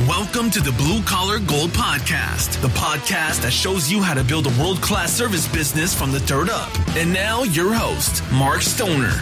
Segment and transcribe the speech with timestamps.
[0.00, 4.46] Welcome to the Blue Collar Gold Podcast, the podcast that shows you how to build
[4.48, 6.68] a world class service business from the dirt up.
[6.96, 9.12] And now, your host, Mark Stoner.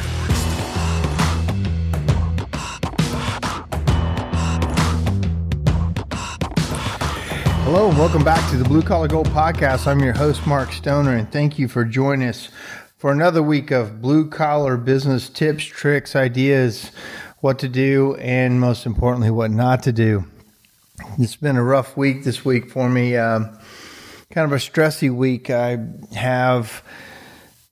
[7.64, 9.86] Hello, and welcome back to the Blue Collar Gold Podcast.
[9.86, 12.48] I'm your host, Mark Stoner, and thank you for joining us
[12.96, 16.92] for another week of blue collar business tips, tricks, ideas,
[17.40, 20.24] what to do, and most importantly, what not to do.
[21.18, 23.58] It's been a rough week this week for me, um,
[24.30, 25.50] kind of a stressy week.
[25.50, 25.78] I
[26.14, 26.82] have,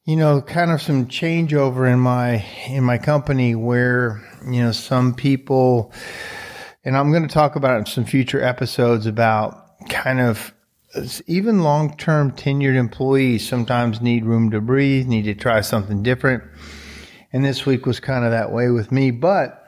[0.04, 5.14] you know, kind of some changeover in my in my company where you know some
[5.14, 5.92] people,
[6.84, 10.52] and I'm going to talk about it in some future episodes about kind of
[11.26, 16.42] even long term tenured employees sometimes need room to breathe, need to try something different.
[17.32, 19.12] And this week was kind of that way with me.
[19.12, 19.59] But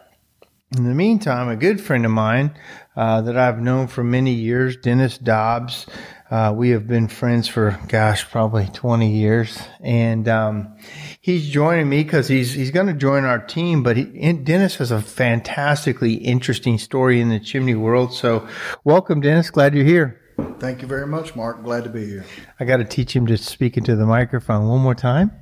[0.77, 2.57] in the meantime, a good friend of mine
[2.97, 5.87] uh, that I've known for many years, Dennis Dobbs,
[6.31, 9.59] uh, we have been friends for, gosh, probably 20 years.
[9.81, 10.77] And um,
[11.21, 13.83] he's joining me because he's, he's going to join our team.
[13.83, 18.15] But he, Dennis has a fantastically interesting story in the chimney world.
[18.15, 18.49] So,
[18.83, 19.51] welcome, Dennis.
[19.51, 20.21] Glad you're here.
[20.59, 21.63] Thank you very much, Mark.
[21.63, 22.25] Glad to be here.
[22.59, 25.42] I got to teach him to speak into the microphone one more time.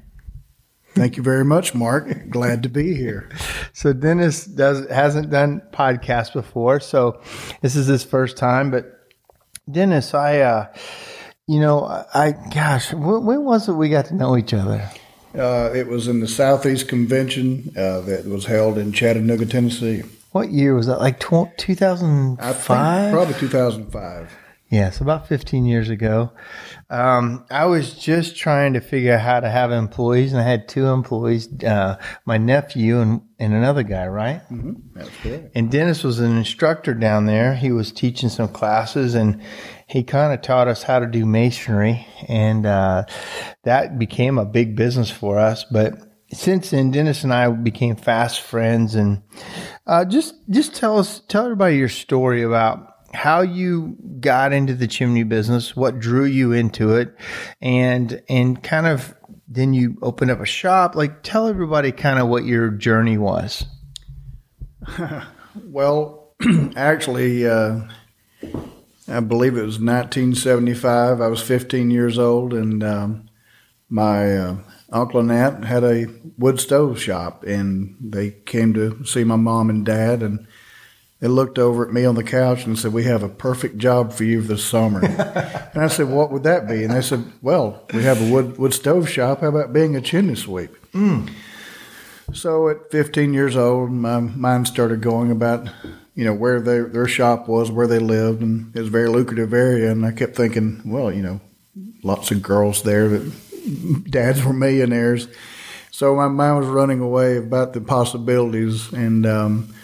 [0.94, 2.28] Thank you very much, Mark.
[2.28, 3.30] Glad to be here.
[3.72, 7.20] So Dennis does hasn't done podcast before, so
[7.62, 8.70] this is his first time.
[8.70, 8.86] But
[9.70, 10.66] Dennis, I, uh,
[11.47, 14.91] you know, I gosh, when, when, was it we got to know each other?
[15.34, 20.02] Uh, it was in the Southeast Convention uh, that was held in Chattanooga, Tennessee.
[20.32, 20.98] What year was that?
[20.98, 23.12] Like two thousand five?
[23.12, 24.32] Probably two thousand five.
[24.70, 26.30] Yes, about 15 years ago.
[26.88, 30.68] Um, I was just trying to figure out how to have employees, and I had
[30.68, 34.42] two employees, uh, my nephew and, and another guy, right?
[34.48, 34.74] Mm-hmm.
[34.94, 35.50] That's good.
[35.56, 37.56] And Dennis was an instructor down there.
[37.56, 39.42] He was teaching some classes, and
[39.88, 43.06] he kind of taught us how to do masonry, and uh,
[43.64, 45.64] that became a big business for us.
[45.64, 45.94] But
[46.32, 49.25] since then, Dennis and I became fast friends, and
[49.84, 54.87] uh, just just tell us, tell everybody your story about how you got into the
[54.87, 57.15] chimney business, what drew you into it,
[57.60, 59.15] and and kind of
[59.50, 60.94] then you opened up a shop.
[60.94, 63.66] Like, tell everybody kind of what your journey was.
[65.65, 66.34] well,
[66.76, 67.81] actually, uh,
[69.09, 71.20] I believe it was 1975.
[71.20, 73.28] I was 15 years old, and um,
[73.88, 74.56] my uh,
[74.93, 76.06] uncle and aunt had a
[76.38, 80.47] wood stove shop, and they came to see my mom and dad, and
[81.20, 84.12] they looked over at me on the couch and said, "We have a perfect job
[84.12, 85.04] for you this summer."
[85.75, 88.58] and I said, "What would that be?" And they said, "Well, we have a wood
[88.58, 89.42] wood stove shop.
[89.42, 91.31] How about being a chimney sweep?" Mm.
[92.32, 95.69] So at 15 years old, my mind started going about,
[96.14, 99.08] you know, where their their shop was, where they lived, and it was a very
[99.08, 99.91] lucrative area.
[99.92, 101.41] And I kept thinking, well, you know,
[102.02, 105.28] lots of girls there that dads were millionaires.
[105.91, 109.26] So my mind was running away about the possibilities and.
[109.26, 109.75] Um,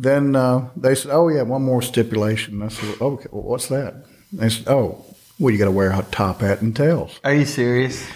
[0.00, 4.06] then uh, they said, "Oh yeah, one more stipulation." I said, "Okay, well, what's that?"
[4.32, 5.04] They said, "Oh,
[5.38, 8.08] well, you got to wear a top hat and tails." Are you serious?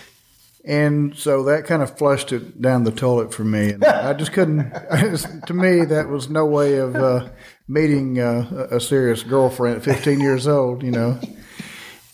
[0.65, 3.73] And so that kind of flushed it down the toilet for me.
[3.73, 4.73] And I just couldn't.
[5.47, 7.29] to me, that was no way of uh,
[7.69, 11.21] meeting uh, a serious girlfriend at 15 years old, you know.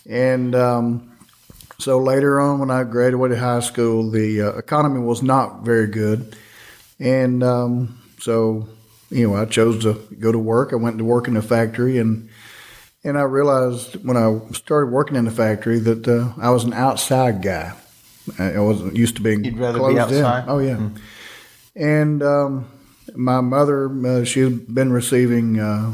[0.09, 1.17] And um,
[1.77, 6.35] so later on, when I graduated high school, the uh, economy was not very good,
[6.99, 8.67] and um, so
[9.11, 10.71] you know, I chose to go to work.
[10.73, 12.29] I went to work in a factory, and
[13.03, 16.73] and I realized when I started working in the factory that uh, I was an
[16.73, 17.73] outside guy.
[18.39, 20.43] I wasn't used to being You'd rather closed be outside.
[20.43, 20.49] In.
[20.49, 20.97] Oh yeah, mm-hmm.
[21.75, 22.71] and um,
[23.15, 25.93] my mother uh, she had been receiving uh,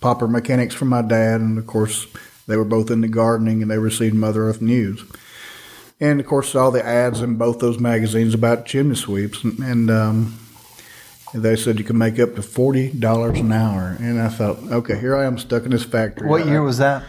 [0.00, 2.06] Popular Mechanics from my dad, and of course
[2.46, 5.04] they were both into gardening, and they received Mother Earth News.
[6.00, 9.90] And of course, saw the ads in both those magazines about chimney sweeps, and, and
[9.90, 10.38] um,
[11.34, 14.98] they said you can make up to forty dollars an hour, and I thought, okay,
[14.98, 16.28] here I am stuck in this factory.
[16.28, 17.02] What year was that?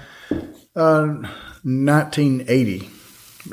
[0.76, 1.28] Uh,
[1.64, 2.90] 1980.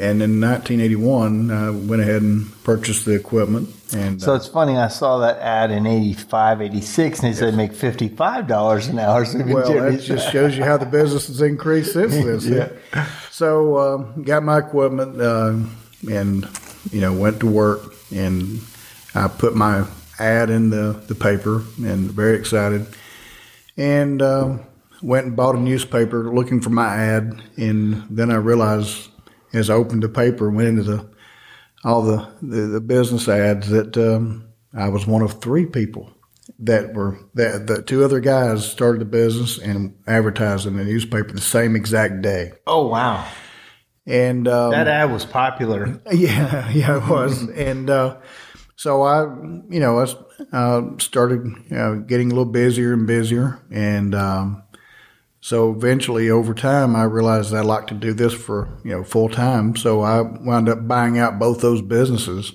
[0.00, 3.68] And in 1981, I went ahead and purchased the equipment.
[3.94, 4.76] And so uh, it's funny.
[4.78, 9.24] I saw that ad in 85, 86, and they said make $55 an hour.
[9.32, 12.14] So well, that just shows you how the business has increased since
[12.44, 12.72] then.
[12.94, 13.06] yeah.
[13.30, 15.56] So uh, got my equipment uh,
[16.10, 16.48] and,
[16.90, 18.60] you know, went to work and
[19.14, 19.86] I put my
[20.22, 22.86] ad in the, the paper and very excited.
[23.76, 24.58] And uh,
[25.02, 27.42] went and bought a newspaper looking for my ad.
[27.56, 29.10] And then I realized
[29.52, 31.12] as I opened the paper and went into the
[31.84, 36.12] all the, the, the business ads that um, I was one of three people
[36.60, 41.32] that were that the two other guys started the business and advertised in the newspaper
[41.32, 42.52] the same exact day.
[42.66, 43.28] Oh wow!
[44.06, 46.00] And um, that ad was popular.
[46.12, 47.42] Yeah, yeah, it was.
[47.50, 48.16] and uh,
[48.82, 49.22] so I,
[49.70, 54.64] you know, I uh, started you know, getting a little busier and busier, and um,
[55.40, 59.28] so eventually, over time, I realized I'd like to do this for you know full
[59.28, 59.76] time.
[59.76, 62.54] So I wound up buying out both those businesses,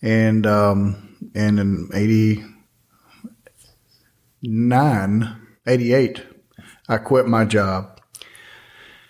[0.00, 2.42] and um, and in eighty
[4.40, 5.36] nine,
[5.66, 6.22] eighty eight,
[6.88, 8.00] I quit my job.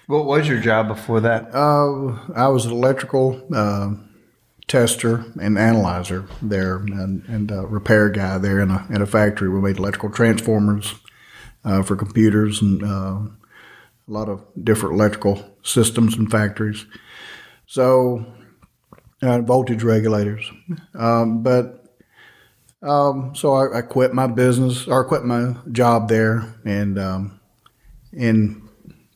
[0.09, 1.55] What was your job before that?
[1.55, 3.93] Uh, I was an electrical uh,
[4.67, 9.49] tester and analyzer there, and, and repair guy there in a in a factory.
[9.49, 10.95] We made electrical transformers
[11.65, 12.87] uh, for computers and uh,
[14.07, 16.87] a lot of different electrical systems and factories.
[17.67, 18.27] So,
[19.23, 20.51] uh, voltage regulators.
[20.95, 21.85] Um, but
[22.83, 27.41] um, so I, I, quit my business or quit my job there and um,
[28.13, 28.69] and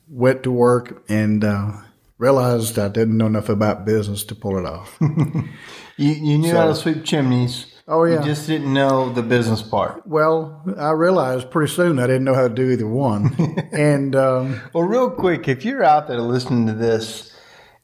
[0.08, 1.72] went to work and uh,
[2.18, 4.96] realized I didn't know enough about business to pull it off.
[5.00, 7.66] you, you knew so, how to sweep chimneys.
[7.86, 10.06] Oh yeah, you just didn't know the business part.
[10.06, 13.34] Well, I realized pretty soon I didn't know how to do either one.
[13.72, 17.34] and um, well, real quick, if you're out there listening to this,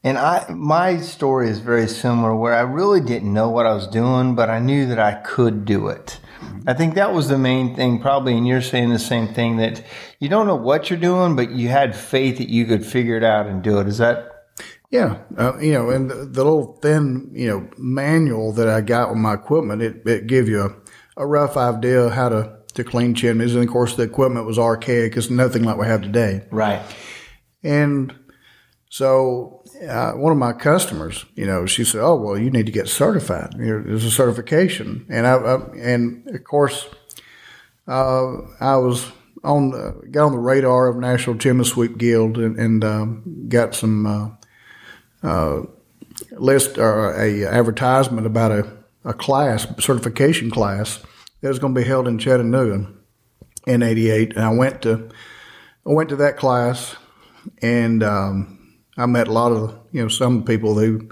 [0.03, 3.87] and I my story is very similar, where I really didn't know what I was
[3.87, 6.19] doing, but I knew that I could do it.
[6.67, 9.83] I think that was the main thing, probably, and you're saying the same thing that
[10.19, 13.23] you don't know what you're doing, but you had faith that you could figure it
[13.23, 13.87] out and do it.
[13.87, 14.35] Is that
[14.91, 19.09] yeah, uh, you know, and the, the, little thin, you know, manual that I got
[19.09, 22.83] with my equipment, it, it give you a, a rough idea of how to, to
[22.83, 23.55] clean chimneys.
[23.55, 25.17] And of course, the equipment was archaic.
[25.17, 26.47] It's nothing like we have today.
[26.51, 26.81] Right.
[27.63, 28.15] And
[28.89, 32.71] so uh, one of my customers, you know, she said, "Oh, well, you need to
[32.71, 33.53] get certified.
[33.57, 36.87] There's a certification." And I, I and of course,
[37.87, 39.11] uh, I was
[39.43, 43.75] on the, got on the radar of National Chimney Sweep Guild and, and um, got
[43.75, 44.29] some uh,
[45.23, 45.61] uh,
[46.31, 51.03] list or a advertisement about a, a class, certification class
[51.41, 52.91] that was going to be held in Chattanooga
[53.67, 55.09] in '88, and I went to
[55.85, 56.95] I went to that class,
[57.61, 58.54] and um,
[58.97, 61.09] I met a lot of you know some people who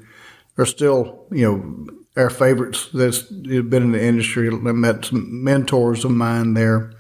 [0.58, 4.48] are still you know our favorites that's been in the industry.
[4.48, 6.94] I met some mentors of mine there.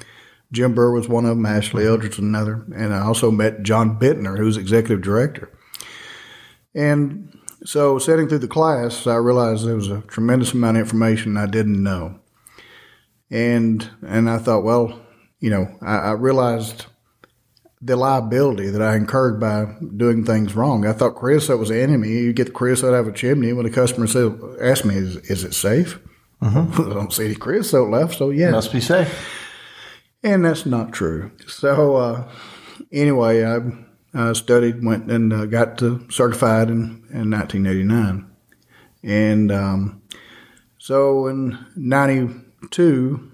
[0.51, 4.37] Jim Burr was one of them, Ashley Eldridge another, and I also met John Bittner,
[4.37, 5.51] who's executive director.
[6.75, 11.37] And so, sitting through the class, I realized there was a tremendous amount of information
[11.37, 12.19] I didn't know.
[13.31, 14.99] And and I thought, well,
[15.39, 16.85] you know, I, I realized
[17.85, 19.65] the liability that I incurred by
[19.97, 20.85] doing things wrong.
[20.85, 22.09] I thought creosote was the enemy.
[22.09, 25.17] You get the creosote out of a chimney when a customer said, asked me, is,
[25.29, 25.99] is it safe?
[26.41, 26.81] Mm-hmm.
[26.91, 28.51] I don't see any creosote left, so yeah.
[28.51, 29.29] Must be safe.
[30.23, 31.31] And that's not true.
[31.47, 32.31] So, uh,
[32.91, 33.59] anyway, I
[34.13, 38.29] uh, studied, went and uh, got to certified in, in 1989.
[39.03, 40.01] And um,
[40.77, 43.32] so in 92,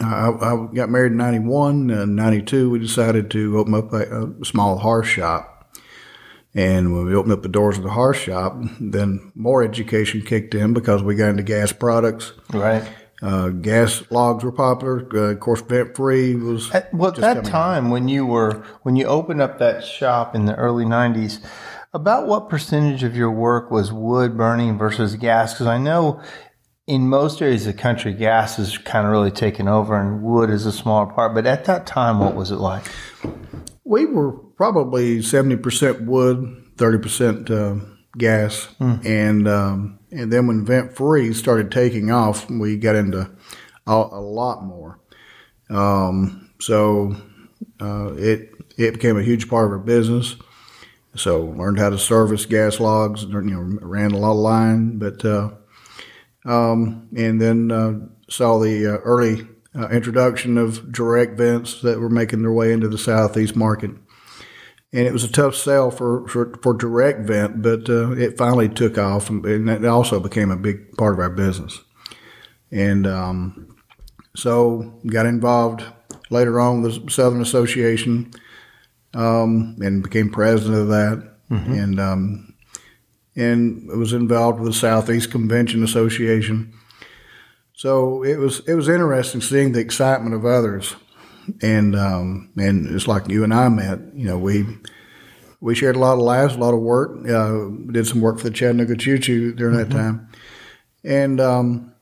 [0.00, 1.90] I, I, got married in 91.
[1.90, 5.52] In 92, we decided to open up a, a small hearth shop.
[6.54, 10.54] And when we opened up the doors of the hearth shop, then more education kicked
[10.54, 12.32] in because we got into gas products.
[12.52, 12.86] Right.
[13.22, 15.06] Uh, gas logs were popular.
[15.12, 16.70] Uh, of course, vent free was.
[16.72, 17.92] At, well, at that time, out.
[17.92, 21.42] when you were when you opened up that shop in the early '90s,
[21.94, 25.54] about what percentage of your work was wood burning versus gas?
[25.54, 26.20] Because I know
[26.86, 30.50] in most areas of the country, gas is kind of really taken over, and wood
[30.50, 31.34] is a smaller part.
[31.34, 32.84] But at that time, what was it like?
[33.84, 37.76] We were probably seventy percent wood, thirty percent uh,
[38.16, 39.04] gas, mm.
[39.04, 43.30] and um, and then when Vent Free started taking off, we got into
[43.86, 45.00] a, a lot more.
[45.68, 47.16] Um, so
[47.80, 50.36] uh, it it became a huge part of our business.
[51.16, 53.24] So learned how to service gas logs.
[53.24, 55.50] You know, ran a lot of line, but uh,
[56.46, 57.98] um, and then uh,
[58.28, 62.88] saw the uh, early uh, introduction of direct vents that were making their way into
[62.88, 63.90] the southeast market
[64.92, 68.68] and it was a tough sell for for, for direct vent, but uh, it finally
[68.68, 71.82] took off, and, and it also became a big part of our business.
[72.70, 73.76] And um,
[74.34, 75.84] so got involved
[76.30, 78.32] later on with the Southern Association,
[79.12, 81.72] um, and became president of that, mm-hmm.
[81.72, 82.54] and um,
[83.36, 86.72] and was involved with the Southeast Convention Association.
[87.74, 90.96] So it was it was interesting seeing the excitement of others
[91.62, 94.00] and um, and it's like you and I met.
[94.14, 94.64] You know, we
[95.60, 97.28] we shared a lot of laughs, a lot of work.
[97.28, 99.90] Uh, did some work for the Chattanooga Choo Choo during mm-hmm.
[99.90, 100.28] that time,
[101.04, 101.94] and um,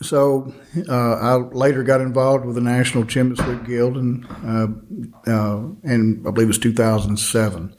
[0.00, 0.52] so
[0.88, 6.26] uh, I later got involved with the National Chimney Sweep Guild, and uh, uh, and
[6.26, 7.74] I believe it was 2007.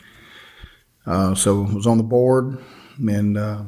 [1.05, 2.63] Uh, so I was on the board,
[2.97, 3.63] and uh,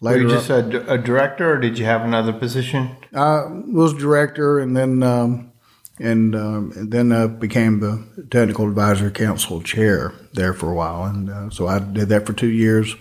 [0.00, 2.96] Were you just a, a director, or did you have another position?
[3.14, 5.52] I was director, and then um,
[5.98, 11.04] and, um, and then uh, became the technical advisory council chair there for a while,
[11.04, 12.96] and uh, so I did that for two years.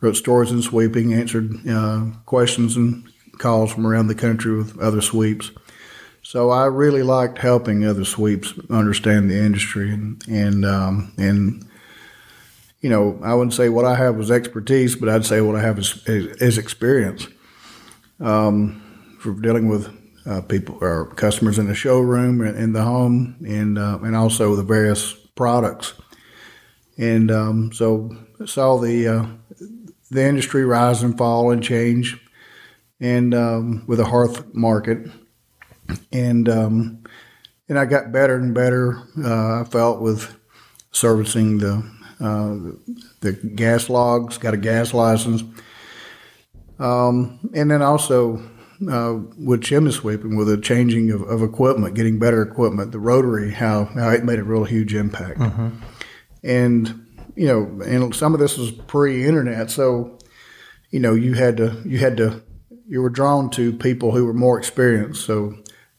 [0.00, 3.08] Wrote stories in sweeping, answered uh, questions and
[3.38, 5.50] calls from around the country with other sweeps.
[6.22, 11.66] So I really liked helping other sweeps understand the industry, and and um, and
[12.82, 15.60] you know I wouldn't say what I have was expertise, but I'd say what I
[15.62, 17.26] have is is, is experience
[18.20, 18.82] um,
[19.18, 19.88] for dealing with
[20.26, 24.56] uh, people or customers in the showroom, in in the home, and uh, and also
[24.56, 25.94] the various products.
[26.98, 28.10] And um, so
[28.44, 29.26] saw the uh,
[30.10, 32.20] the industry rise and fall and change,
[33.00, 35.08] and um, with the hearth market,
[36.12, 37.04] and um,
[37.68, 38.98] and I got better and better.
[39.24, 40.36] Uh, I felt with
[40.90, 41.90] servicing the
[42.22, 42.72] uh,
[43.20, 45.42] the gas logs, got a gas license,
[46.78, 48.42] um, and then also
[48.90, 53.52] uh, with chimney sweeping, with the changing of, of, equipment, getting better equipment, the rotary,
[53.52, 55.38] how, how it made a real huge impact.
[55.38, 55.68] Mm-hmm.
[56.42, 60.18] And, you know, and some of this was pre-internet, so,
[60.90, 62.42] you know, you had to, you had to,
[62.86, 65.24] you were drawn to people who were more experienced.
[65.24, 65.54] So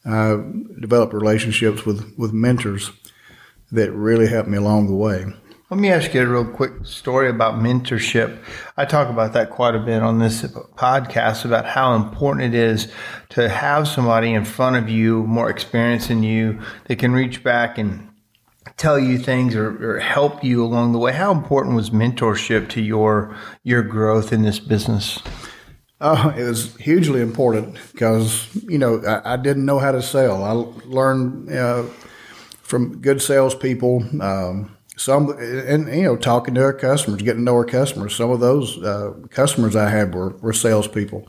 [0.06, 0.38] I
[0.80, 2.92] developed relationships with, with mentors
[3.72, 5.26] that really helped me along the way.
[5.74, 8.38] Let me ask you a real quick story about mentorship.
[8.78, 12.92] I talk about that quite a bit on this podcast about how important it is
[13.30, 17.80] to have somebody in front of you more experienced than you that can reach back
[17.80, 18.08] and
[18.78, 21.12] tell you things or, or, help you along the way.
[21.12, 25.18] How important was mentorship to your your growth in this business?
[26.00, 30.44] Uh, it was hugely important because you know I, I, didn't know how to sell.
[30.44, 30.52] I
[30.86, 31.86] learned uh,
[32.62, 34.04] from good salespeople.
[34.22, 38.16] Um, some and you know talking to our customers, getting to know our customers.
[38.16, 41.28] Some of those uh, customers I had were were salespeople.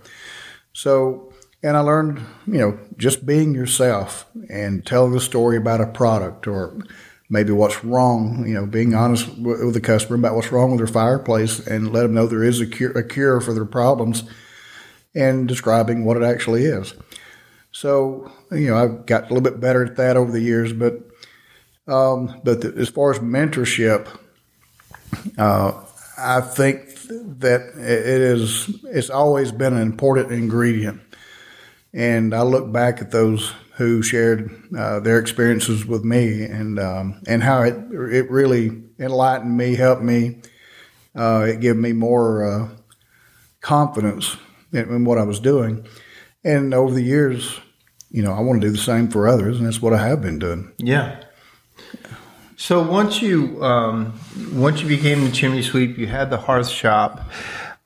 [0.73, 5.87] So and I learned you know just being yourself and telling the story about a
[5.87, 6.79] product or
[7.31, 8.47] maybe what's wrong.
[8.47, 12.03] You know, being honest with the customer about what's wrong with their fireplace and let
[12.03, 14.25] them know there is a cure, a cure for their problems,
[15.15, 16.95] and describing what it actually is.
[17.73, 21.01] So you know I've got a little bit better at that over the years, but
[21.87, 24.09] um, but the, as far as mentorship,
[25.39, 25.73] uh,
[26.17, 26.91] I think
[27.41, 31.01] that it is it's always been an important ingredient.
[31.93, 37.21] And I look back at those who shared uh, their experiences with me and um,
[37.27, 40.41] and how it it really enlightened me, helped me.
[41.15, 42.69] Uh, it gave me more uh,
[43.61, 44.37] confidence
[44.73, 45.87] in, in, what I was doing.
[46.43, 47.61] And over the years,
[48.11, 50.21] you know, I want to do the same for others, and that's what I have
[50.21, 50.73] been doing.
[50.79, 51.24] Yeah.
[52.65, 54.19] So once you um,
[54.55, 57.21] once you became the chimney sweep, you had the hearth shop.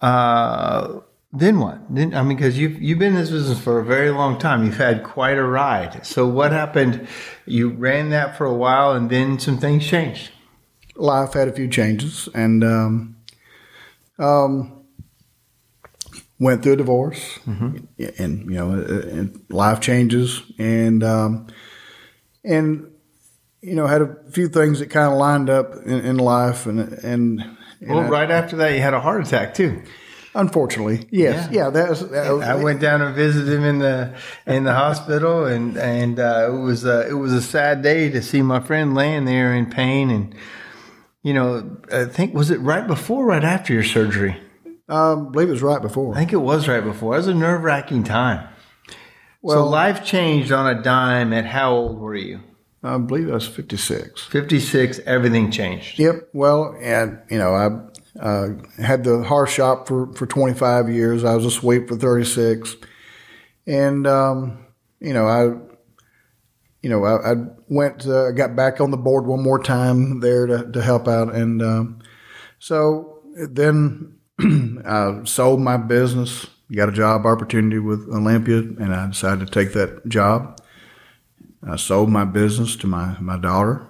[0.00, 1.00] Uh,
[1.32, 1.80] then what?
[1.92, 4.64] Then I mean, because you've you've been in this business for a very long time.
[4.64, 6.06] You've had quite a ride.
[6.06, 7.08] So what happened?
[7.44, 10.30] You ran that for a while, and then some things changed.
[10.94, 13.16] Life had a few changes, and um,
[14.20, 14.84] um,
[16.38, 17.78] went through a divorce, mm-hmm.
[18.16, 21.48] and you know, and life changes, and um,
[22.44, 22.92] and
[23.68, 26.80] you know, had a few things that kind of lined up in, in life, and
[26.80, 27.40] and,
[27.80, 29.82] and well, right after that, you had a heart attack too.
[30.34, 33.78] Unfortunately, yes, yeah, yeah that, was, that was, I went down and visited him in
[33.78, 34.14] the
[34.46, 38.22] in the hospital, and and uh, it was uh, it was a sad day to
[38.22, 40.34] see my friend laying there in pain, and
[41.22, 44.36] you know, I think was it right before, right after your surgery?
[44.88, 46.14] Um, I believe it was right before.
[46.14, 47.14] I think it was right before.
[47.14, 48.48] It was a nerve wracking time.
[49.42, 51.32] Well, so life changed on a dime.
[51.32, 52.40] At how old were you?
[52.82, 54.24] I believe I was 56.
[54.26, 55.98] 56, everything changed.
[55.98, 56.28] Yep.
[56.32, 58.48] Well, and, you know, I uh,
[58.80, 61.24] had the hearth shop for, for 25 years.
[61.24, 62.76] I was a sweep for 36.
[63.66, 64.66] And, um,
[65.00, 65.44] you know, I,
[66.82, 67.34] you know, I, I
[67.68, 71.34] went, uh, got back on the board one more time there to, to help out.
[71.34, 71.98] And um,
[72.60, 74.18] so then
[74.86, 79.72] I sold my business, got a job opportunity with Olympia, and I decided to take
[79.72, 80.60] that job.
[81.66, 83.86] I sold my business to my, my daughter.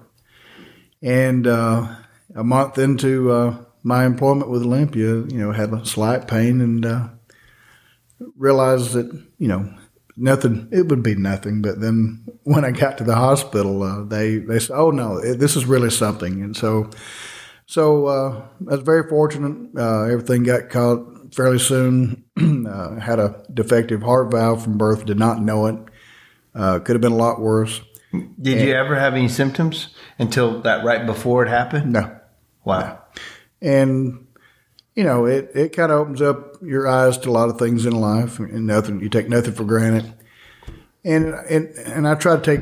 [1.03, 1.95] And uh,
[2.35, 6.85] a month into uh, my employment with Olympia, you know, had a slight pain and
[6.85, 7.09] uh,
[8.37, 9.07] realized that,
[9.39, 9.73] you know,
[10.17, 11.63] nothing, it would be nothing.
[11.63, 15.39] But then when I got to the hospital, uh, they, they said, oh, no, it,
[15.39, 16.43] this is really something.
[16.43, 16.91] And so,
[17.67, 19.79] so uh, I was very fortunate.
[19.79, 22.25] Uh, everything got caught, fairly soon.
[22.37, 25.05] had a defective heart valve from birth.
[25.05, 25.77] Did not know it.
[26.59, 27.81] Uh, could have been a lot worse.
[28.13, 31.93] Did you ever have any symptoms until that right before it happened?
[31.93, 32.19] No.
[32.65, 32.99] Wow.
[33.63, 34.27] and
[34.95, 37.87] you know it, it kind of opens up your eyes to a lot of things
[37.87, 40.13] in life and nothing you take nothing for granted
[41.05, 42.61] and and and I try to take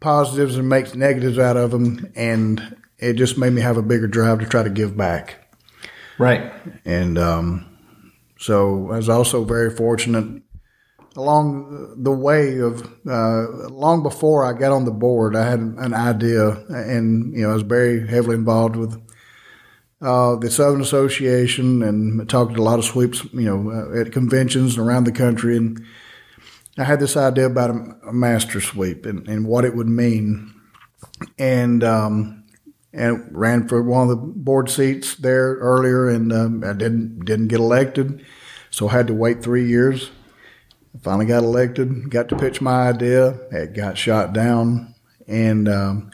[0.00, 4.06] positives and make negatives out of them and it just made me have a bigger
[4.06, 5.48] drive to try to give back
[6.18, 6.52] Right.
[6.84, 7.66] and um,
[8.38, 10.42] so I was also very fortunate
[11.16, 15.94] along the way of uh, long before I got on the board, I had an
[15.94, 19.00] idea, and you know I was very heavily involved with
[20.00, 24.12] uh, the Southern Association and talked to a lot of sweeps, you know, uh, at
[24.12, 25.84] conventions around the country, and
[26.76, 30.52] I had this idea about a, a master sweep and, and what it would mean,
[31.38, 32.44] and um,
[32.92, 37.48] and ran for one of the board seats there earlier, and um, I didn't didn't
[37.48, 38.24] get elected,
[38.70, 40.10] so I had to wait three years.
[40.94, 43.38] I finally got elected, got to pitch my idea.
[43.50, 44.94] It got shot down,
[45.26, 46.10] and um,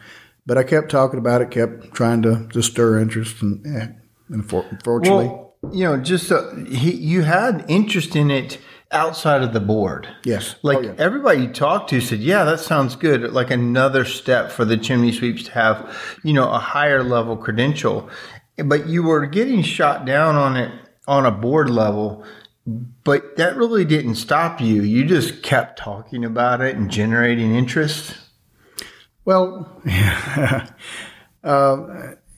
[0.46, 3.96] but I kept talking about it, kept trying to, to stir interest, and,
[4.28, 8.58] and for, fortunately, Well, you know, just uh, he, you had interest in it
[8.90, 10.08] outside of the board.
[10.25, 10.94] yes, Like Oh, yeah.
[10.99, 13.32] everybody you talked to said, yeah, that sounds good.
[13.32, 18.10] Like another step for the chimney sweeps to have, you know, a higher level credential.
[18.64, 20.72] But you were getting shot down on it
[21.06, 22.25] on a board level,
[22.67, 24.83] but that really didn't stop you.
[24.83, 28.17] You just kept talking about it and generating interest.
[29.25, 29.81] Well,
[31.45, 31.76] uh,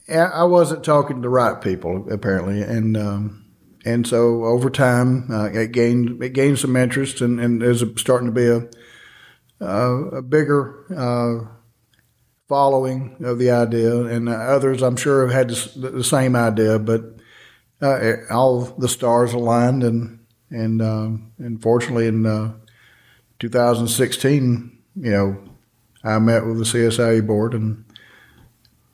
[0.09, 3.45] I wasn't talking to the right people apparently, and um,
[3.85, 8.27] and so over time uh, it gained it gained some interest, and and there's starting
[8.27, 8.69] to be a
[9.61, 11.49] uh, a bigger uh,
[12.49, 17.22] following of the idea, and others I'm sure have had this, the same idea, but
[17.83, 20.21] uh, all the stars aligned, and
[20.51, 22.55] and um, and fortunately in uh,
[23.39, 25.43] 2016, you know.
[26.05, 27.85] I met with the CSIA board and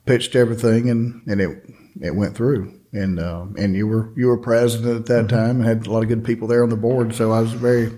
[0.04, 1.64] pitched everything, and, and it
[2.00, 2.74] it went through.
[2.92, 6.02] And uh, and you were you were president at that time, and had a lot
[6.02, 7.92] of good people there on the board, so I was very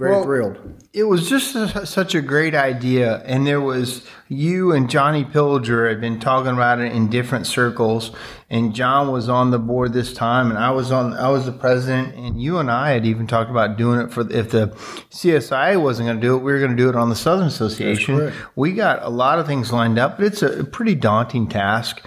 [0.00, 0.58] very Well- thrilled.
[0.92, 5.88] It was just a, such a great idea, and there was you and Johnny Pilger
[5.88, 8.10] had been talking about it in different circles,
[8.48, 11.12] and John was on the board this time, and I was on.
[11.12, 14.28] I was the president, and you and I had even talked about doing it for
[14.32, 14.68] if the
[15.10, 17.46] CSI wasn't going to do it, we were going to do it on the Southern
[17.46, 18.32] Association.
[18.56, 22.00] We got a lot of things lined up, but it's a pretty daunting task.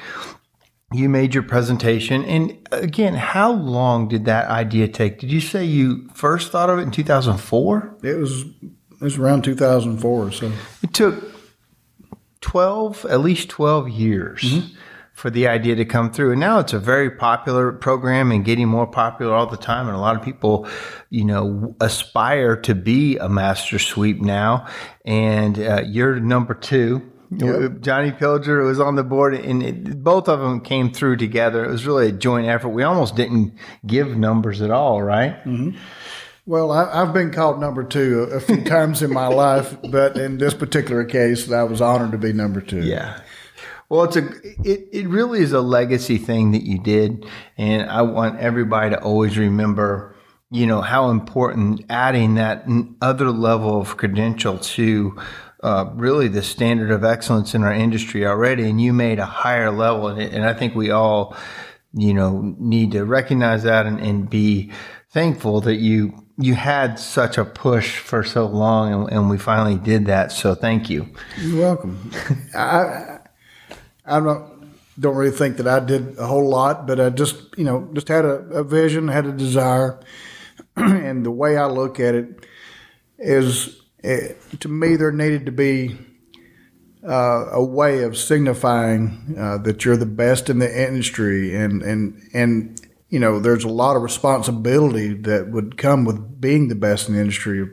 [0.93, 5.19] You made your presentation, and again, how long did that idea take?
[5.19, 7.95] Did you say you first thought of it in two thousand four?
[8.03, 8.45] It was
[9.03, 10.51] it was around 2004, so
[10.81, 11.33] It took
[12.39, 14.71] 12, at least 12 years
[15.11, 16.31] for the idea to come through.
[16.31, 19.87] And now it's a very popular program and getting more popular all the time.
[19.87, 20.67] And a lot of people,
[21.09, 24.67] you know, aspire to be a master sweep now.
[25.03, 27.11] And uh, you're number two.
[27.37, 27.55] Yep.
[27.55, 31.63] Uh, Johnny Pilger was on the board, and it, both of them came through together.
[31.63, 32.69] It was really a joint effort.
[32.69, 33.53] We almost didn't
[33.85, 35.35] give numbers at all, right?
[35.45, 35.77] Mm-hmm.
[36.45, 40.17] Well, I, I've been called number two a, a few times in my life, but
[40.17, 42.81] in this particular case, I was honored to be number two.
[42.81, 43.21] Yeah.
[43.89, 44.27] Well, it's a
[44.63, 47.25] it, it really is a legacy thing that you did,
[47.57, 50.15] and I want everybody to always remember,
[50.49, 52.65] you know, how important adding that
[53.01, 55.15] other level of credential to
[55.63, 59.71] uh, really the standard of excellence in our industry already, and you made a higher
[59.71, 61.35] level, and, and I think we all,
[61.93, 64.71] you know, need to recognize that and, and be
[65.11, 69.77] thankful that you you had such a push for so long, and, and we finally
[69.77, 70.33] did that.
[70.33, 71.07] So thank you.
[71.37, 72.11] You're welcome.
[72.53, 73.19] I
[74.05, 77.63] I don't don't really think that I did a whole lot, but I just you
[77.63, 79.97] know just had a, a vision, had a desire,
[80.75, 82.45] and the way I look at it
[83.17, 85.97] is eh, to me there needed to be
[87.07, 92.21] uh, a way of signifying uh, that you're the best in the industry, and and
[92.33, 97.07] and you know there's a lot of responsibility that would come with being the best
[97.07, 97.67] in the industry,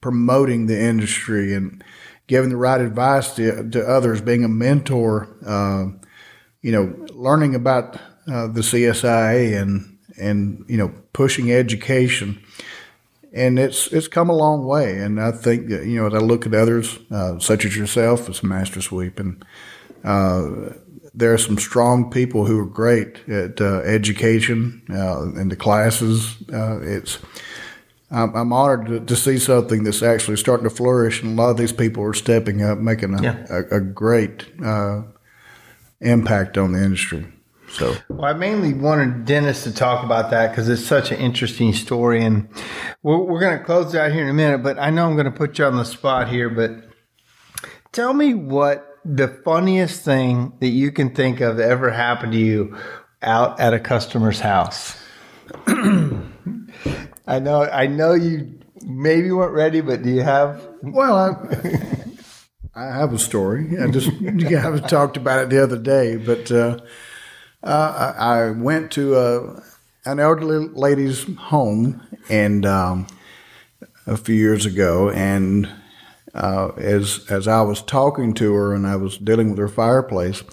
[0.00, 1.82] promoting the industry, and
[2.28, 5.86] giving the right advice to, to others, being a mentor, uh,
[6.62, 7.96] you know, learning about
[8.28, 12.42] uh, the CSIA and and you know pushing education
[13.36, 14.98] and it's it's come a long way.
[14.98, 18.28] And I think that, you know, as I look at others, uh, such as yourself,
[18.28, 19.44] as a Master Sweep, and
[20.04, 20.72] uh,
[21.14, 26.36] there are some strong people who are great at uh, education uh, and the classes.
[26.52, 27.18] Uh, it's
[28.10, 31.50] I'm, I'm honored to, to see something that's actually starting to flourish, and a lot
[31.50, 33.46] of these people are stepping up, making a, Yeah.
[33.50, 35.02] a, a great uh,
[36.00, 37.26] impact on the industry.
[37.76, 41.74] So, well, I mainly wanted Dennis to talk about that because it's such an interesting
[41.74, 42.48] story, and
[43.02, 44.62] we're, we're going to close out here in a minute.
[44.62, 46.48] But I know I'm going to put you on the spot here.
[46.48, 46.88] But
[47.92, 52.38] tell me what the funniest thing that you can think of that ever happened to
[52.38, 52.78] you
[53.20, 54.96] out at a customer's house.
[55.66, 60.66] I know, I know you maybe weren't ready, but do you have?
[60.82, 61.34] Well, I,
[62.74, 63.76] I have a story.
[63.78, 66.78] I just I talked about it the other day, but uh,
[67.66, 69.62] uh, I went to a,
[70.04, 73.06] an elderly lady's home and um,
[74.06, 75.68] a few years ago, and
[76.32, 80.44] uh, as as I was talking to her and I was dealing with her fireplace,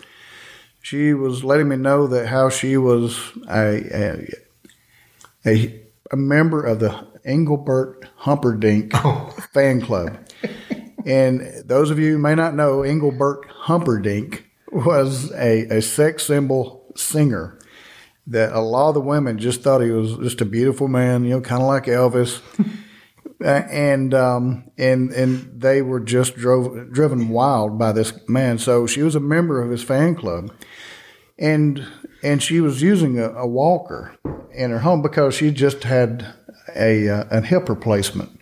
[0.81, 4.27] she was letting me know that how she was a a,
[5.45, 9.29] a, a member of the Engelbert Humperdinck oh.
[9.53, 10.17] fan club.
[11.05, 16.82] And those of you who may not know, Engelbert Humperdinck was a, a sex symbol
[16.95, 17.59] singer
[18.27, 21.31] that a lot of the women just thought he was just a beautiful man, you
[21.31, 22.41] know, kind of like Elvis.
[23.43, 28.57] and um, and and they were just drove driven wild by this man.
[28.57, 30.51] So she was a member of his fan club,
[31.37, 31.85] and
[32.21, 34.17] and she was using a, a walker
[34.53, 36.33] in her home because she just had
[36.75, 38.39] a uh, a hip replacement.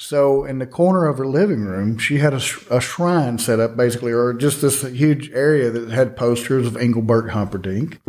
[0.00, 3.76] So in the corner of her living room, she had a, a, shrine set up,
[3.76, 8.00] basically, or just this huge area that had posters of Engelbert Humperdinck,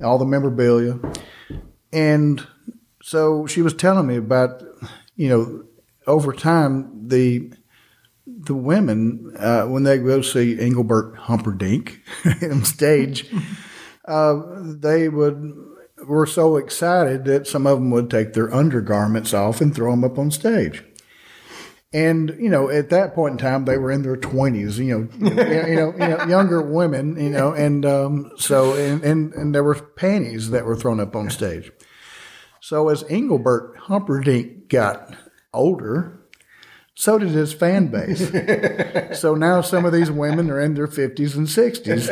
[0.00, 1.00] all the memorabilia,
[1.92, 2.46] and
[3.02, 4.62] so she was telling me about,
[5.16, 5.64] you know,
[6.06, 7.52] over time the
[8.24, 12.02] the women uh, when they go see Engelbert Humperdinck
[12.42, 13.28] on stage,
[14.04, 15.56] uh, they would
[16.06, 20.04] were so excited that some of them would take their undergarments off and throw them
[20.04, 20.84] up on stage.
[21.92, 24.78] And you know, at that point in time, they were in their twenties.
[24.78, 27.16] You know, you know, you know, younger women.
[27.16, 31.14] You know, and um, so and, and and there were panties that were thrown up
[31.14, 31.70] on stage.
[32.60, 35.14] So as Engelbert Humperdinck got
[35.54, 36.20] older,
[36.94, 38.30] so did his fan base.
[39.20, 42.10] so now some of these women are in their fifties and sixties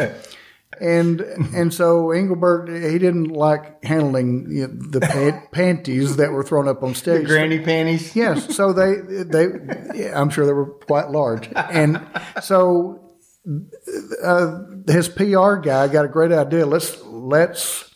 [0.80, 1.20] and
[1.54, 6.68] and so Engelbert he didn't like handling you know, the pant- panties that were thrown
[6.68, 7.22] up on stage.
[7.22, 8.14] The granny panties.
[8.14, 9.46] Yes, so they they
[9.94, 12.04] yeah, I'm sure they were quite large, and
[12.42, 13.04] so
[14.22, 16.66] uh, his PR guy got a great idea.
[16.66, 17.94] Let's let's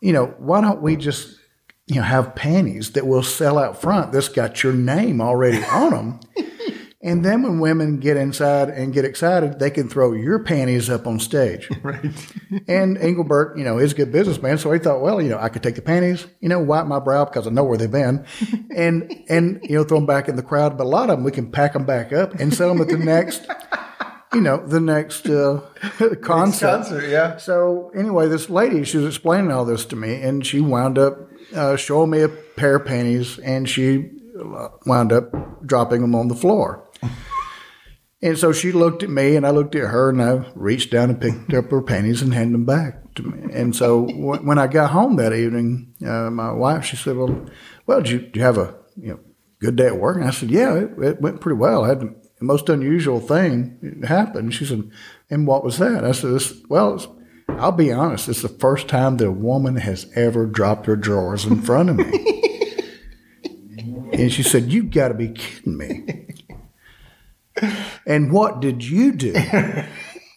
[0.00, 1.38] you know why don't we just
[1.86, 4.12] you know have panties that will sell out front?
[4.12, 6.20] This got your name already on them.
[7.02, 11.06] And then when women get inside and get excited, they can throw your panties up
[11.06, 11.68] on stage.
[11.82, 12.04] Right.
[12.68, 14.58] and Engelbert, you know, is a good businessman.
[14.58, 16.98] So he thought, well, you know, I could take the panties, you know, wipe my
[16.98, 18.26] brow because I know where they've been
[18.76, 20.76] and, and, you know, throw them back in the crowd.
[20.76, 22.88] But a lot of them, we can pack them back up and sell them at
[22.88, 23.46] the next,
[24.34, 25.62] you know, the next, uh,
[26.20, 26.66] concert.
[26.66, 27.08] concert.
[27.08, 27.38] Yeah.
[27.38, 31.18] So anyway, this lady, she was explaining all this to me and she wound up,
[31.54, 34.10] uh, showing me a pair of panties and she
[34.84, 36.86] wound up dropping them on the floor.
[38.22, 41.08] And so she looked at me and I looked at her and I reached down
[41.08, 43.52] and picked up her panties and handed them back to me.
[43.52, 47.46] And so when I got home that evening, uh, my wife, she said, well,
[47.86, 49.20] well, did you, did you have a you know,
[49.58, 50.16] good day at work?
[50.16, 51.84] And I said, yeah, it, it went pretty well.
[51.84, 54.50] I had the most unusual thing happen.
[54.50, 54.90] She said,
[55.30, 56.04] and what was that?
[56.04, 57.16] I said, well,
[57.48, 61.46] I'll be honest, it's the first time that a woman has ever dropped her drawers
[61.46, 62.82] in front of me.
[64.12, 66.26] and she said, you've got to be kidding me.
[68.06, 69.34] And what did you do?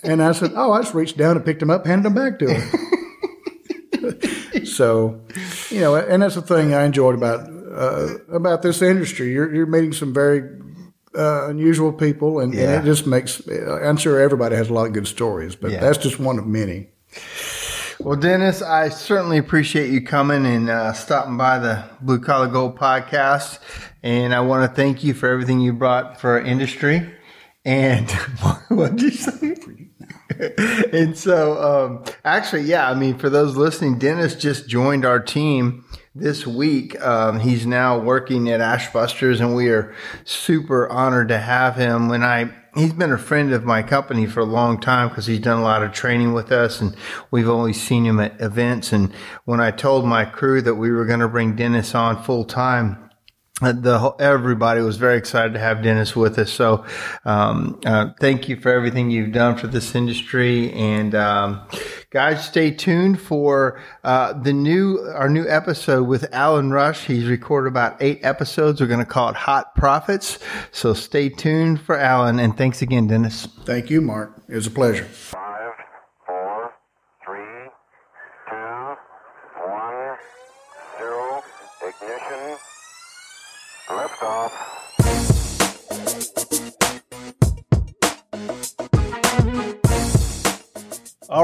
[0.03, 2.39] And I said, Oh, I just reached down and picked them up, handed them back
[2.39, 4.65] to her.
[4.65, 5.21] so,
[5.69, 9.31] you know, and that's the thing I enjoyed about uh, about this industry.
[9.31, 10.59] You're, you're meeting some very
[11.15, 12.73] uh, unusual people, and, yeah.
[12.73, 13.47] and, it just makes.
[13.47, 15.79] I'm sure everybody has a lot of good stories, but yeah.
[15.79, 16.89] that's just one of many.
[17.99, 22.77] Well, Dennis, I certainly appreciate you coming and uh, stopping by the Blue Collar Gold
[22.77, 23.59] podcast.
[24.01, 27.09] And I want to thank you for everything you brought for our industry.
[27.65, 28.11] And
[28.69, 29.55] what did you say?
[30.91, 35.85] and so, um, actually, yeah, I mean, for those listening, Dennis just joined our team
[36.15, 36.99] this week.
[37.01, 42.09] Um, he's now working at Ashbusters, and we are super honored to have him.
[42.09, 45.39] When I he's been a friend of my company for a long time because he's
[45.39, 46.95] done a lot of training with us and
[47.31, 48.91] we've only seen him at events.
[48.91, 49.13] And
[49.45, 53.09] when I told my crew that we were going to bring Dennis on full time,
[53.61, 56.51] the everybody was very excited to have Dennis with us.
[56.51, 56.85] So,
[57.23, 61.61] um, uh, thank you for everything you've done for this industry, and um,
[62.09, 67.05] guys, stay tuned for uh, the new our new episode with Alan Rush.
[67.05, 68.81] He's recorded about eight episodes.
[68.81, 70.39] We're going to call it Hot Profits.
[70.71, 73.47] So, stay tuned for Alan, and thanks again, Dennis.
[73.65, 74.33] Thank you, Mark.
[74.49, 75.07] It was a pleasure.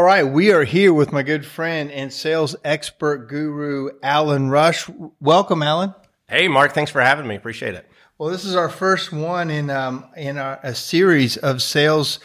[0.09, 4.89] Right, we are here with my good friend and sales expert guru, Alan Rush.
[5.19, 5.93] Welcome, Alan.
[6.27, 6.73] Hey, Mark.
[6.73, 7.35] Thanks for having me.
[7.35, 7.87] Appreciate it.
[8.17, 12.17] Well, this is our first one in um, in our, a series of sales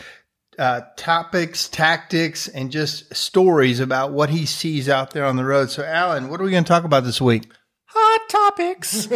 [0.58, 5.70] uh, topics, tactics, and just stories about what he sees out there on the road.
[5.70, 7.52] So, Alan, what are we going to talk about this week?
[7.96, 9.06] Hot topics.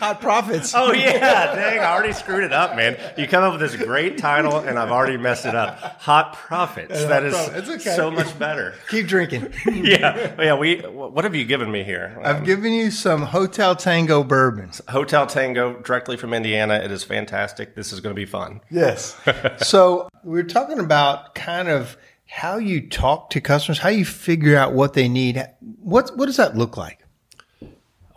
[0.00, 0.72] Hot profits.
[0.74, 1.78] oh yeah, dang!
[1.78, 2.98] I already screwed it up, man.
[3.16, 5.78] You come up with this great title, and I've already messed it up.
[6.00, 7.00] Hot profits.
[7.00, 7.68] Yeah, that hot is profits.
[7.68, 7.94] Okay.
[7.94, 8.74] so much better.
[8.88, 9.52] Keep drinking.
[9.72, 10.58] yeah, oh, yeah.
[10.58, 10.80] We.
[10.80, 12.20] What have you given me here?
[12.24, 14.80] I've um, given you some Hotel Tango bourbons.
[14.88, 16.74] Hotel Tango, directly from Indiana.
[16.74, 17.76] It is fantastic.
[17.76, 18.62] This is going to be fun.
[18.68, 19.16] Yes.
[19.58, 24.72] so we're talking about kind of how you talk to customers, how you figure out
[24.72, 25.40] what they need.
[25.80, 27.01] What what does that look like?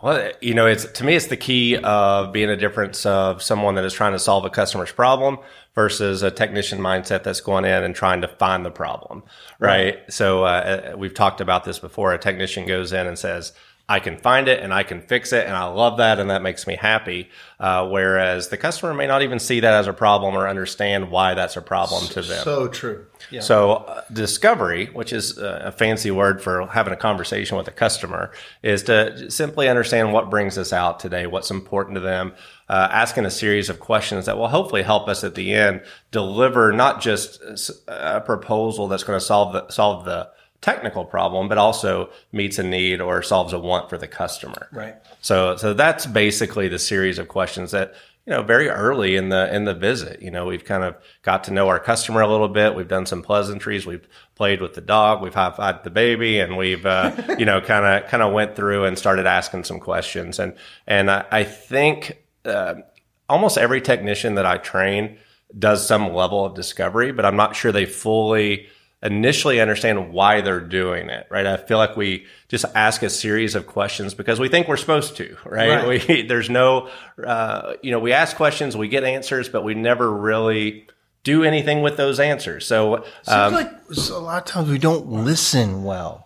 [0.06, 3.74] Well, you know, it's to me, it's the key of being a difference of someone
[3.74, 5.38] that is trying to solve a customer's problem
[5.74, 9.24] versus a technician mindset that's going in and trying to find the problem,
[9.58, 9.96] right?
[9.96, 10.12] right.
[10.12, 12.14] So uh, we've talked about this before.
[12.14, 13.52] A technician goes in and says,
[13.88, 16.40] I can find it and I can fix it, and I love that, and that
[16.40, 17.28] makes me happy.
[17.58, 21.34] Uh, whereas the customer may not even see that as a problem or understand why
[21.34, 22.44] that's a problem to them.
[22.44, 23.06] So true.
[23.30, 23.40] Yeah.
[23.40, 28.32] So uh, discovery, which is a fancy word for having a conversation with a customer,
[28.62, 32.34] is to simply understand what brings us out today, what's important to them,
[32.68, 36.72] uh, asking a series of questions that will hopefully help us at the end deliver
[36.72, 37.40] not just
[37.88, 40.28] a proposal that's going to solve the solve the
[40.60, 44.68] technical problem, but also meets a need or solves a want for the customer.
[44.72, 44.96] Right.
[45.20, 47.94] So, so that's basically the series of questions that,
[48.26, 51.44] you know, very early in the, in the visit, you know, we've kind of got
[51.44, 52.74] to know our customer a little bit.
[52.74, 53.86] We've done some pleasantries.
[53.86, 55.22] We've played with the dog.
[55.22, 58.56] We've high fived the baby and we've, uh, you know, kind of, kind of went
[58.56, 60.40] through and started asking some questions.
[60.40, 60.54] And,
[60.88, 62.74] and I, I think, uh,
[63.28, 65.18] almost every technician that I train
[65.56, 68.68] does some level of discovery, but I'm not sure they fully,
[69.06, 71.46] initially understand why they're doing it, right?
[71.46, 75.16] I feel like we just ask a series of questions because we think we're supposed
[75.16, 75.84] to, right?
[75.84, 76.08] right.
[76.08, 76.90] We, there's no,
[77.24, 80.88] uh, you know, we ask questions, we get answers, but we never really
[81.22, 82.66] do anything with those answers.
[82.66, 83.70] So, um, like
[84.10, 86.24] a lot of times we don't listen well.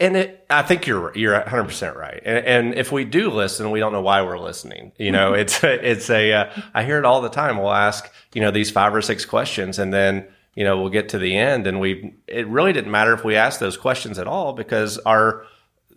[0.00, 2.22] And it, I think you're you're 100 percent right.
[2.24, 4.92] And, and, if we do listen, we don't know why we're listening.
[4.98, 7.58] You know, it's it's a uh, I hear it all the time.
[7.58, 11.10] We'll ask you know these five or six questions, and then you know, we'll get
[11.10, 14.26] to the end and we, it really didn't matter if we asked those questions at
[14.26, 15.46] all because our,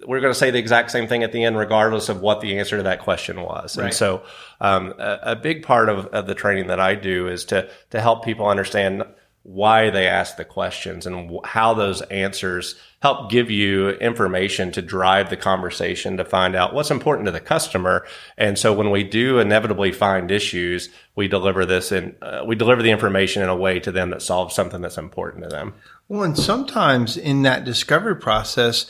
[0.05, 2.59] we're going to say the exact same thing at the end, regardless of what the
[2.59, 3.77] answer to that question was.
[3.77, 3.85] Right.
[3.85, 4.23] And so,
[4.59, 8.01] um, a, a, big part of, of the training that I do is to, to
[8.01, 9.03] help people understand
[9.43, 15.29] why they ask the questions and how those answers help give you information to drive
[15.29, 18.05] the conversation to find out what's important to the customer.
[18.37, 22.81] And so when we do inevitably find issues, we deliver this and uh, we deliver
[22.81, 25.73] the information in a way to them that solves something that's important to them.
[26.07, 28.89] Well, and sometimes in that discovery process,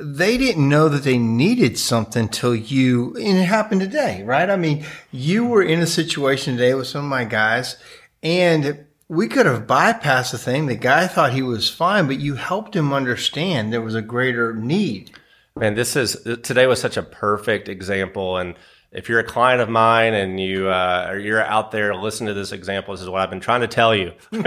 [0.00, 4.50] they didn't know that they needed something till you, and it happened today, right?
[4.50, 7.76] I mean, you were in a situation today with some of my guys
[8.24, 10.66] and we could have bypassed the thing.
[10.66, 14.54] The guy thought he was fine, but you helped him understand there was a greater
[14.54, 15.10] need.
[15.56, 18.54] Man, this is today was such a perfect example, and
[18.94, 22.34] if you're a client of mine and you uh, or you're out there, listen to
[22.34, 22.94] this example.
[22.94, 24.12] This is what I've been trying to tell you.
[24.30, 24.44] listen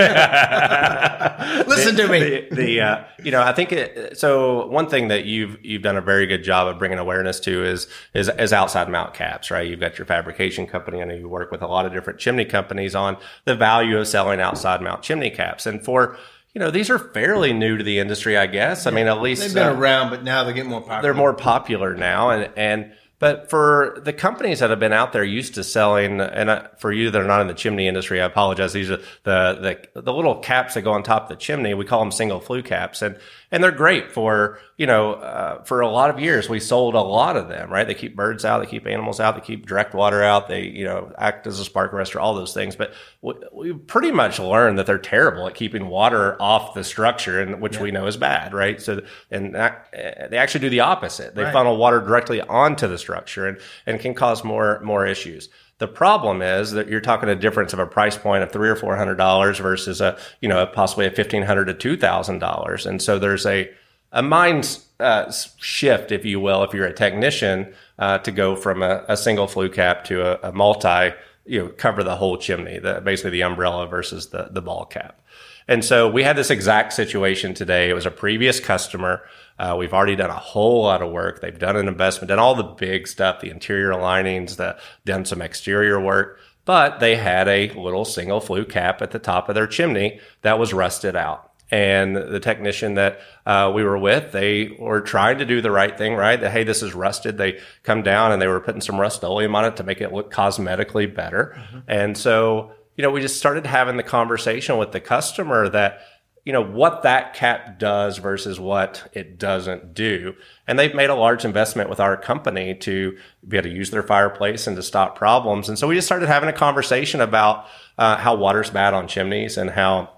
[1.95, 2.19] the, to me.
[2.19, 4.65] The, the uh, you know, I think it, so.
[4.67, 7.87] One thing that you've you've done a very good job of bringing awareness to is
[8.13, 9.67] is is outside mount caps, right?
[9.67, 11.01] You've got your fabrication company.
[11.01, 14.07] I know you work with a lot of different chimney companies on the value of
[14.07, 16.17] selling outside mount chimney caps, and for
[16.53, 18.87] you know, these are fairly new to the industry, I guess.
[18.87, 21.01] I mean, at least they've been uh, around, but now they're getting more popular.
[21.01, 25.23] They're more popular now, and and but for the companies that have been out there
[25.23, 28.73] used to selling, and for you that are not in the chimney industry, I apologize.
[28.73, 31.73] These are the, the, the little caps that go on top of the chimney.
[31.73, 33.01] We call them single flue caps.
[33.01, 33.17] And
[33.51, 37.01] and they're great for you know uh, for a lot of years we sold a
[37.01, 37.87] lot of them right?
[37.87, 40.85] They keep birds out they keep animals out they keep direct water out they you
[40.85, 42.75] know act as a spark arrestor all those things.
[42.75, 47.41] But we, we pretty much learned that they're terrible at keeping water off the structure
[47.41, 47.83] and which yeah.
[47.83, 48.81] we know is bad right?
[48.81, 51.35] So and that, uh, they actually do the opposite.
[51.35, 51.53] They right.
[51.53, 56.41] funnel water directly onto the structure and and can cause more more issues the problem
[56.41, 59.15] is that you're talking a difference of a price point of three or four hundred
[59.15, 63.19] dollars versus a you know possibly a fifteen hundred to two thousand dollars, and so
[63.19, 63.69] there's a
[64.11, 68.81] a mind uh, shift, if you will, if you're a technician, uh, to go from
[68.81, 71.11] a, a, single flue cap to a, a, multi,
[71.45, 75.21] you know, cover the whole chimney, the, basically the umbrella versus the the ball cap.
[75.67, 77.89] And so we had this exact situation today.
[77.89, 79.21] It was a previous customer
[79.59, 81.41] uh, we've already done a whole lot of work.
[81.41, 85.41] They've done an investment, done all the big stuff, the interior linings, the done some
[85.41, 89.67] exterior work, but they had a little single flue cap at the top of their
[89.67, 91.51] chimney that was rusted out.
[91.69, 95.97] And the technician that uh, we were with, they were trying to do the right
[95.97, 96.39] thing, right?
[96.39, 97.37] That, hey, this is rusted.
[97.37, 100.31] They come down and they were putting some Rust-Oleum on it to make it look
[100.31, 101.57] cosmetically better.
[101.57, 101.79] Mm-hmm.
[101.89, 105.99] And so, you know, we just started having the conversation with the customer that,
[106.47, 110.33] you know, what that cap does versus what it doesn't do.
[110.65, 114.01] And they've made a large investment with our company to be able to use their
[114.01, 115.67] fireplace and to stop problems.
[115.67, 117.65] And so we just started having a conversation about
[117.97, 120.16] uh, how water's bad on chimneys and how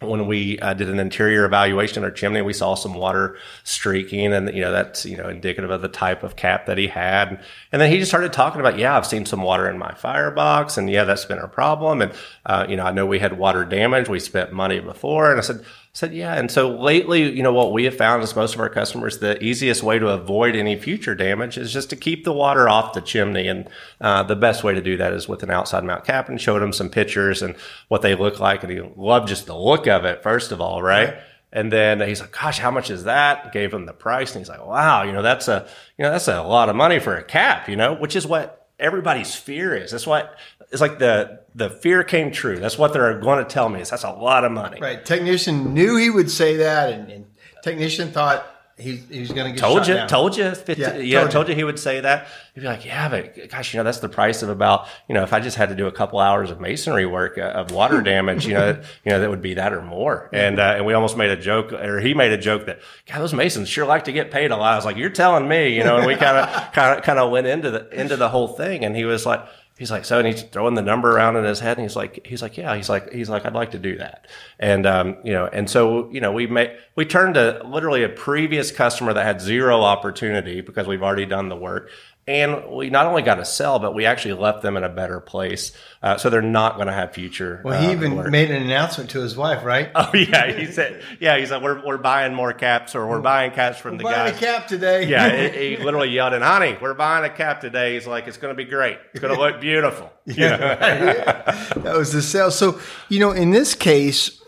[0.00, 4.32] when we uh, did an interior evaluation of our chimney, we saw some water streaking,
[4.32, 7.42] and you know that's you know indicative of the type of cap that he had.
[7.72, 10.78] And then he just started talking about, yeah, I've seen some water in my firebox,
[10.78, 12.02] and yeah, that's been a problem.
[12.02, 12.12] And
[12.46, 14.08] uh, you know, I know we had water damage.
[14.08, 15.64] We spent money before, and I said,
[15.98, 16.34] said, yeah.
[16.34, 19.42] And so lately, you know, what we have found is most of our customers, the
[19.42, 23.00] easiest way to avoid any future damage is just to keep the water off the
[23.00, 23.48] chimney.
[23.48, 23.68] And
[24.00, 26.62] uh, the best way to do that is with an outside mount cap and showed
[26.62, 27.56] him some pictures and
[27.88, 28.62] what they look like.
[28.62, 31.14] And he loved just the look of it, first of all, right?
[31.14, 31.22] right.
[31.52, 33.52] And then he's like, gosh, how much is that?
[33.52, 34.32] Gave him the price.
[34.32, 37.00] And he's like, wow, you know, that's a, you know, that's a lot of money
[37.00, 39.90] for a cap, you know, which is what everybody's fear is.
[39.90, 40.36] That's what
[40.70, 42.58] it's like the the fear came true.
[42.58, 43.80] That's what they're going to tell me.
[43.80, 44.80] Is that's a lot of money.
[44.80, 45.04] Right.
[45.04, 47.26] Technician knew he would say that, and, and
[47.62, 48.46] technician thought
[48.78, 50.08] he, he was going to get told you down.
[50.08, 51.52] told you 50, yeah, yeah told, told you.
[51.52, 51.56] you.
[51.56, 54.42] he would say that he'd be like yeah but gosh you know that's the price
[54.42, 57.04] of about you know if i just had to do a couple hours of masonry
[57.04, 60.30] work uh, of water damage you know you know that would be that or more
[60.32, 63.20] and uh, and we almost made a joke or he made a joke that god
[63.20, 65.74] those masons sure like to get paid a lot i was like you're telling me
[65.76, 68.28] you know and we kind of kind of kind of went into the into the
[68.28, 69.44] whole thing and he was like
[69.78, 72.26] he's like, so, and he's throwing the number around in his head, and he's like,
[72.26, 74.26] he's like, yeah, he's like, he's like, I'd like to do that,
[74.58, 78.08] and um, you know, and so you know, we made we turned to literally a
[78.08, 81.90] previous customer that had zero opportunity because we've already done the work,
[82.28, 85.18] and we not only got a sell, but we actually left them in a better
[85.18, 85.72] place.
[86.02, 87.62] Uh, so they're not going to have future.
[87.64, 88.30] Well, he uh, even work.
[88.30, 89.90] made an announcement to his wife, right?
[89.94, 93.52] Oh yeah, he said, yeah, he said we're we're buying more caps, or we're buying
[93.52, 94.36] caps from we're the buying guys.
[94.36, 95.06] a cap today.
[95.06, 98.36] yeah, he, he, literally yelled, "And honey, we're buying a cap today." He's like, "It's
[98.36, 98.98] going to be great.
[99.12, 100.58] It's going to look beautiful." yeah,
[101.76, 102.50] that was the sale.
[102.50, 104.42] So you know, in this case,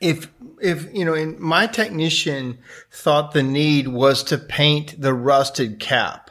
[0.00, 0.30] if
[0.62, 2.58] if you know, in my technician
[2.92, 6.29] thought the need was to paint the rusted cap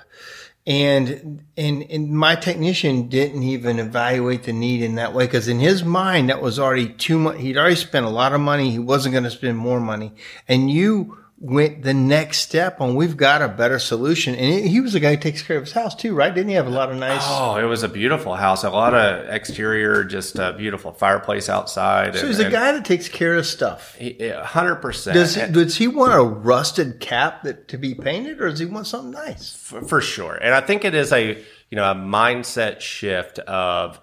[0.69, 5.59] and, and, and my technician didn't even evaluate the need in that way because in
[5.59, 7.39] his mind, that was already too much.
[7.39, 8.69] He'd already spent a lot of money.
[8.69, 10.13] He wasn't going to spend more money.
[10.47, 14.35] And you went the next step on we've got a better solution.
[14.35, 16.33] And he was the guy who takes care of his house too, right?
[16.33, 17.23] Didn't he have a lot of nice?
[17.23, 18.63] Oh, it was a beautiful house.
[18.65, 22.13] A lot of exterior, just a beautiful fireplace outside.
[22.15, 23.97] So and, he's a guy that takes care of stuff.
[24.43, 25.13] Hundred percent.
[25.13, 28.65] Does he, does he want a rusted cap that to be painted, or does he
[28.65, 29.53] want something nice?
[29.55, 31.37] For, for sure, and I think it is a
[31.69, 33.99] you know a mindset shift of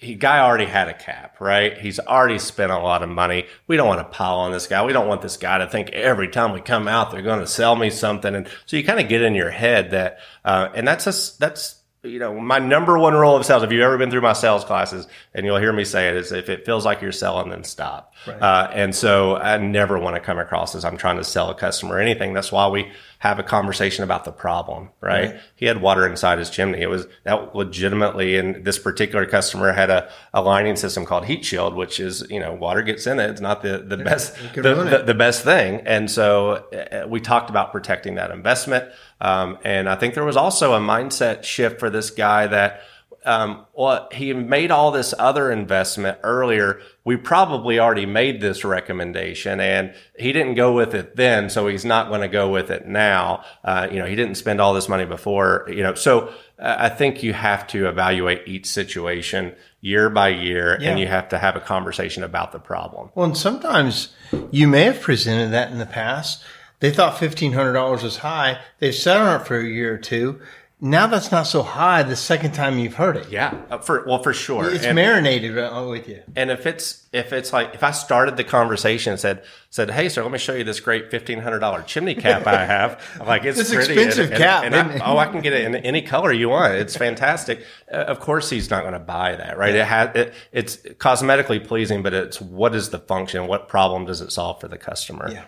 [0.00, 1.76] he guy already had a cap, right?
[1.76, 3.46] He's already spent a lot of money.
[3.66, 4.84] We don't want to pile on this guy.
[4.84, 7.46] We don't want this guy to think every time we come out they're going to
[7.46, 8.34] sell me something.
[8.34, 11.78] And so you kind of get in your head that, uh, and that's a, that's
[12.04, 14.64] you know, my number one rule of sales, if you've ever been through my sales
[14.64, 17.64] classes and you'll hear me say it is if it feels like you're selling, then
[17.64, 18.14] stop.
[18.24, 18.40] Right.
[18.40, 21.54] Uh, and so I never want to come across as I'm trying to sell a
[21.56, 22.34] customer anything.
[22.34, 25.36] That's why we have a conversation about the problem, right?
[25.56, 26.80] He had water inside his chimney.
[26.80, 31.74] It was that legitimately, and this particular customer had a, a lining system called HeatShield,
[31.74, 33.28] which is, you know, water gets in it.
[33.30, 35.82] It's not the, the yeah, best, the, the, the, best thing.
[35.84, 38.88] And so uh, we talked about protecting that investment.
[39.20, 42.82] Um, and I think there was also a mindset shift for this guy that,
[43.24, 46.80] um, well, he made all this other investment earlier.
[47.04, 51.50] We probably already made this recommendation and he didn't go with it then.
[51.50, 53.44] So he's not going to go with it now.
[53.64, 56.88] Uh, you know, he didn't spend all this money before, you know, so uh, I
[56.88, 60.90] think you have to evaluate each situation year by year yeah.
[60.90, 63.10] and you have to have a conversation about the problem.
[63.14, 64.14] Well, and sometimes
[64.50, 66.42] you may have presented that in the past
[66.80, 68.60] they thought $1,500 was high.
[68.78, 70.40] They've sat on it for a year or two.
[70.80, 73.30] Now that's not so high the second time you've heard it.
[73.30, 76.22] Yeah, uh, for well, for sure, it's and, marinated uh, with you.
[76.36, 80.08] And if it's if it's like if I started the conversation and said said, "Hey,
[80.08, 83.44] sir, let me show you this great fifteen hundred dollar chimney cap I have," like
[83.44, 84.64] it's this pretty expensive and, cap.
[84.64, 86.74] And, and I, oh, I can get it in any color you want.
[86.74, 87.64] It's fantastic.
[87.92, 89.74] Uh, of course, he's not going to buy that, right?
[89.74, 89.82] Yeah.
[89.82, 93.48] It has it, it's cosmetically pleasing, but it's what is the function?
[93.48, 95.28] What problem does it solve for the customer?
[95.28, 95.44] Yeah.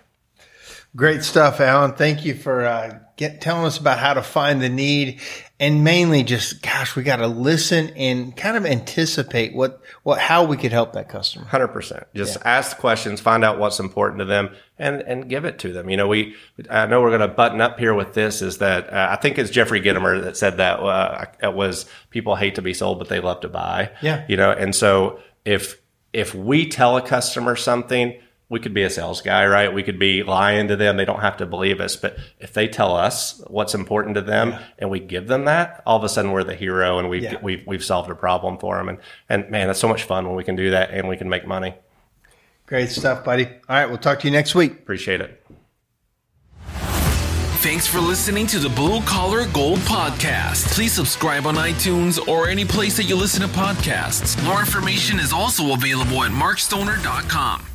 [0.97, 1.93] Great stuff, Alan.
[1.93, 5.21] Thank you for uh, get, telling us about how to find the need,
[5.61, 10.45] and mainly just, gosh, we got to listen and kind of anticipate what, what, how
[10.45, 11.45] we could help that customer.
[11.45, 12.09] Hundred percent.
[12.13, 12.57] Just yeah.
[12.59, 15.91] ask questions, find out what's important to them, and and give it to them.
[15.91, 16.35] You know, we,
[16.69, 18.43] I know we're going to button up here with this.
[18.43, 22.35] Is that uh, I think it's Jeffrey Gitomer that said that uh, it was people
[22.35, 23.93] hate to be sold, but they love to buy.
[24.03, 24.25] Yeah.
[24.29, 25.81] You know, and so if
[26.13, 28.21] if we tell a customer something
[28.51, 29.73] we could be a sales guy, right?
[29.73, 30.97] We could be lying to them.
[30.97, 31.95] They don't have to believe us.
[31.95, 34.63] But if they tell us what's important to them yeah.
[34.81, 37.37] and we give them that, all of a sudden we're the hero and we've, yeah.
[37.41, 38.89] we've, we've solved a problem for them.
[38.89, 38.99] And,
[39.29, 41.47] and man, that's so much fun when we can do that and we can make
[41.47, 41.77] money.
[42.67, 43.47] Great stuff, buddy.
[43.47, 43.87] All right.
[43.87, 44.73] We'll talk to you next week.
[44.73, 45.37] Appreciate it.
[47.61, 50.73] Thanks for listening to the Blue Collar Gold Podcast.
[50.73, 54.43] Please subscribe on iTunes or any place that you listen to podcasts.
[54.45, 57.70] More information is also available at markstoner.com.